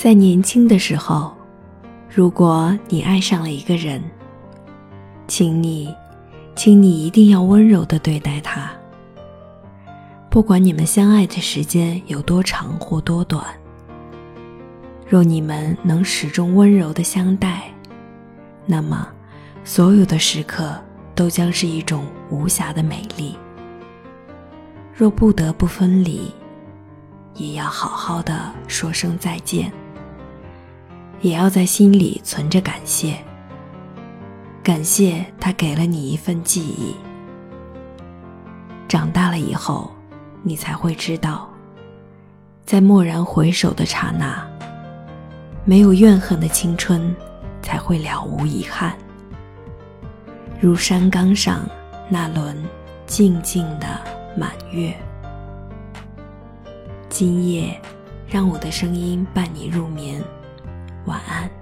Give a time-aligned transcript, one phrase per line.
[0.00, 1.34] 在年轻的时候，
[2.08, 4.00] 如果你爱上了一个人，
[5.26, 5.92] 请你，
[6.54, 8.70] 请你一定要温柔的对待他。
[10.30, 13.44] 不管你们相爱的时间有多长或多短，
[15.04, 17.64] 若你们能始终温柔的相待，
[18.66, 19.08] 那么
[19.64, 20.80] 所有的时刻
[21.16, 23.36] 都将是一种无暇的美丽。
[24.94, 26.32] 若不得不分离，
[27.34, 29.72] 也要好好的说声再见。
[31.20, 33.16] 也要在心里存着感谢，
[34.62, 36.94] 感谢他给了你一份记忆。
[38.86, 39.90] 长大了以后，
[40.42, 41.48] 你才会知道，
[42.64, 44.46] 在蓦然回首的刹那，
[45.64, 47.14] 没有怨恨的青春
[47.62, 48.96] 才会了无遗憾。
[50.60, 51.68] 如山岗上
[52.08, 52.56] 那轮
[53.06, 54.00] 静静的
[54.36, 54.94] 满月。
[57.08, 57.78] 今夜，
[58.28, 60.22] 让我的声音伴你入眠。
[61.08, 61.57] 晚安。